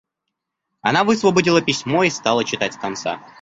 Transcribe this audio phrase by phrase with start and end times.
[0.81, 3.21] Она высвободила письмо и стала читать с конца.